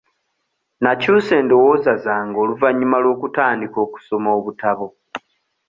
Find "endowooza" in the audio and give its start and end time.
1.41-1.91